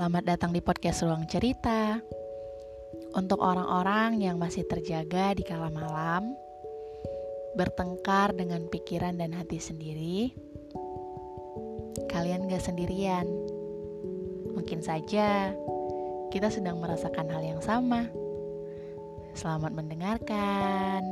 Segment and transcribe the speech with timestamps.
[0.00, 2.00] Selamat datang di podcast Ruang Cerita.
[3.12, 6.32] Untuk orang-orang yang masih terjaga di kala malam,
[7.52, 10.32] bertengkar dengan pikiran dan hati sendiri,
[12.08, 13.28] kalian gak sendirian.
[14.56, 15.52] Mungkin saja
[16.32, 18.08] kita sedang merasakan hal yang sama.
[19.36, 21.04] Selamat mendengarkan.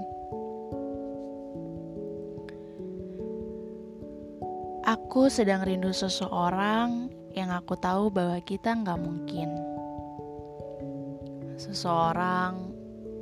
[4.88, 9.54] Aku sedang rindu seseorang yang aku tahu bahwa kita nggak mungkin.
[11.54, 12.74] Seseorang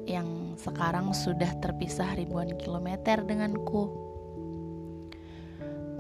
[0.09, 3.93] yang sekarang sudah terpisah ribuan kilometer denganku.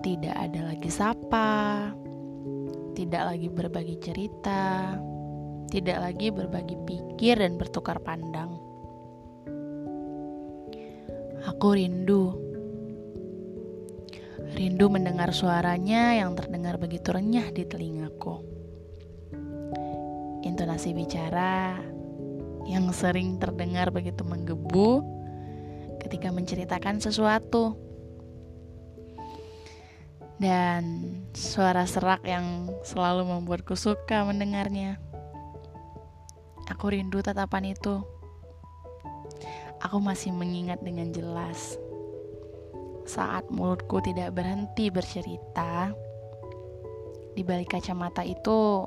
[0.00, 1.92] Tidak ada lagi sapa,
[2.96, 4.96] tidak lagi berbagi cerita,
[5.68, 8.56] tidak lagi berbagi pikir dan bertukar pandang.
[11.46, 12.45] Aku rindu
[14.54, 18.46] Rindu mendengar suaranya yang terdengar begitu renyah di telingaku.
[20.46, 21.82] Intonasi bicara
[22.70, 25.02] yang sering terdengar begitu menggebu
[25.98, 27.74] ketika menceritakan sesuatu.
[30.36, 30.84] Dan
[31.32, 35.00] suara serak yang selalu membuatku suka mendengarnya.
[36.70, 38.04] Aku rindu tatapan itu.
[39.80, 41.80] Aku masih mengingat dengan jelas
[43.06, 45.94] saat mulutku tidak berhenti bercerita,
[47.38, 48.82] di balik kacamata itu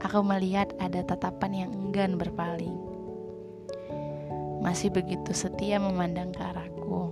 [0.00, 2.74] aku melihat ada tatapan yang enggan berpaling.
[4.62, 7.10] Masih begitu setia memandang ke arahku.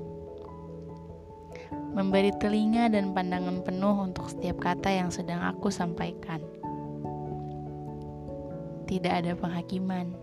[1.90, 6.38] Memberi telinga dan pandangan penuh untuk setiap kata yang sedang aku sampaikan.
[8.86, 10.14] Tidak ada penghakiman.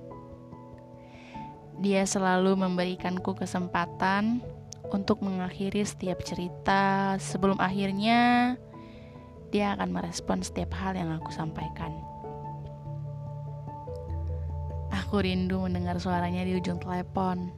[1.83, 4.39] Dia selalu memberikanku kesempatan
[4.91, 8.55] untuk mengakhiri setiap cerita sebelum akhirnya
[9.52, 11.92] dia akan merespon setiap hal yang aku sampaikan.
[14.92, 17.52] Aku rindu mendengar suaranya di ujung telepon.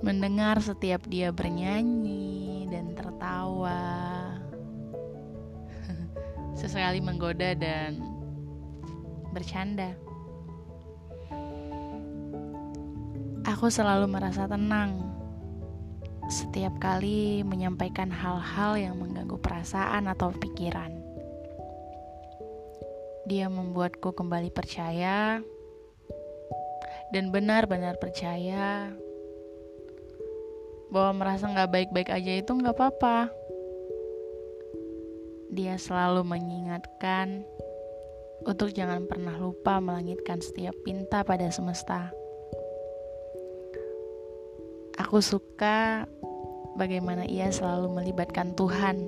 [0.00, 3.80] Mendengar setiap dia bernyanyi dan tertawa.
[6.60, 8.00] Sesekali menggoda dan
[9.32, 9.92] bercanda.
[13.44, 15.13] Aku selalu merasa tenang
[16.32, 20.92] setiap kali menyampaikan hal-hal yang mengganggu perasaan atau pikiran.
[23.28, 25.40] Dia membuatku kembali percaya
[27.12, 28.92] dan benar-benar percaya
[30.92, 33.32] bahwa merasa nggak baik-baik aja itu nggak apa-apa.
[35.54, 37.46] Dia selalu mengingatkan
[38.44, 42.12] untuk jangan pernah lupa melangitkan setiap pinta pada semesta.
[44.94, 46.06] Aku suka
[46.74, 48.98] bagaimana ia selalu melibatkan Tuhan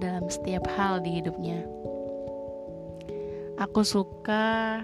[0.00, 1.64] dalam setiap hal di hidupnya.
[3.60, 4.80] Aku suka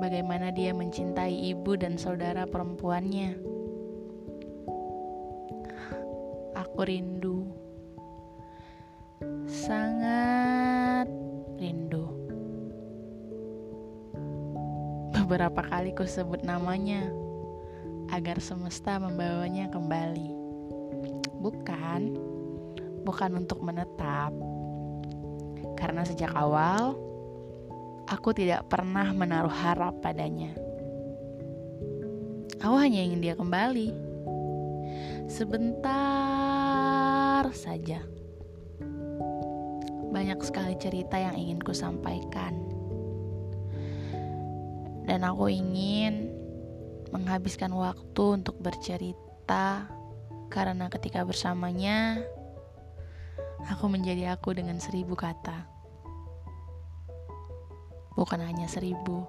[0.00, 3.40] bagaimana dia mencintai ibu dan saudara perempuannya.
[6.60, 7.48] Aku rindu,
[9.48, 11.08] sangat
[11.56, 12.04] rindu.
[15.16, 17.08] Beberapa kali ku sebut namanya
[18.10, 20.30] agar semesta membawanya kembali.
[21.40, 22.00] Bukan,
[23.06, 24.34] bukan untuk menetap.
[25.78, 26.98] Karena sejak awal
[28.10, 30.50] aku tidak pernah menaruh harap padanya.
[32.60, 33.88] Aku hanya ingin dia kembali.
[35.30, 35.80] Sebentar
[37.54, 38.02] saja.
[40.10, 42.58] Banyak sekali cerita yang ingin ku sampaikan.
[45.06, 46.29] Dan aku ingin
[47.10, 49.86] menghabiskan waktu untuk bercerita
[50.50, 52.22] karena ketika bersamanya
[53.70, 55.66] aku menjadi aku dengan seribu kata.
[58.18, 59.24] Bukan hanya seribu,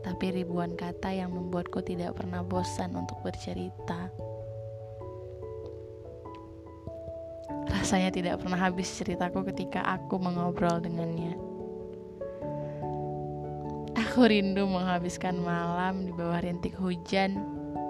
[0.00, 4.08] tapi ribuan kata yang membuatku tidak pernah bosan untuk bercerita.
[7.70, 11.49] Rasanya tidak pernah habis ceritaku ketika aku mengobrol dengannya.
[13.98, 17.34] Aku rindu menghabiskan malam di bawah rintik hujan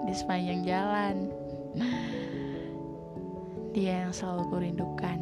[0.09, 1.15] di sepanjang jalan.
[3.77, 5.19] Dia yang selalu kurindukan.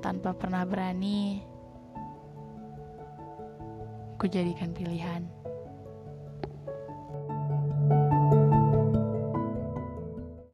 [0.00, 1.40] Tanpa pernah berani,
[4.20, 5.43] ku jadikan pilihan.